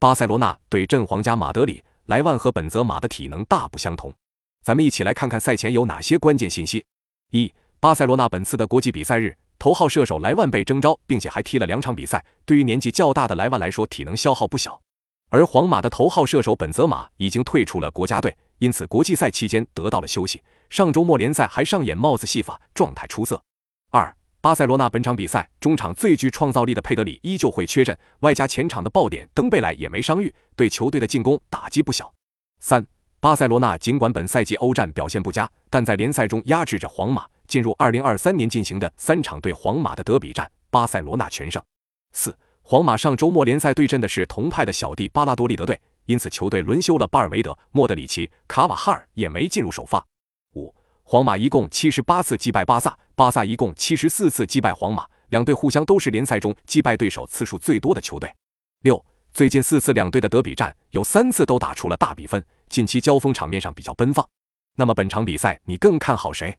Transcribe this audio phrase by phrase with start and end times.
[0.00, 4.10] 巴塞罗那对阵皇家马德里，莱万和本泽马的体能大不相同。
[4.62, 6.82] 咱们一起来看看赛前有哪些关键信息。
[7.32, 12.24] 一、巴塞罗那本次的国际比赛日，头号射手莱万被征召，并且还踢了两场比赛。
[12.46, 14.80] 对于年纪较大的莱万来说，体能消耗不小。
[15.28, 20.42] 而皇马的头号射手本泽马已经退出了国家队，因此国际赛期间得到了休息。
[20.70, 23.38] 上周末联赛还上演帽子戏法，状态出色。
[23.90, 32.10] 二、巴塞罗那本场比赛中场最具创造力的佩德里依旧会缺阵，外加前场的爆点登贝莱也没伤愈，对球队的进攻打击不小。
[32.58, 32.82] 三、
[33.20, 37.26] 巴塞罗那尽管本赛季欧战表现不佳，但在联赛中压制着皇马。
[37.46, 41.62] 进入二零二三年进行的三场对皇马的德比战，巴塞罗那全胜。
[42.12, 42.34] 四。
[42.62, 50.06] 皇马上周末联赛对阵的是同派的小弟巴拉多利德队，因此球队轮休了巴尔韦德、莫德里奇、卡瓦哈尔也没进入首发。
[51.10, 58.32] 皇马一共七十八次击败巴萨，巴萨一共七十四次击败皇马，两队互相都是联赛中击败对手次数最多的球队。
[58.82, 64.24] 六，最近四次两队的德比战有三次都打出了大比分，近期交锋场面上比较奔放。
[64.76, 66.56] 那么本场比赛你更看好谁？